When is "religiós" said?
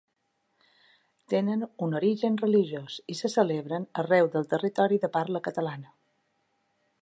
2.43-2.95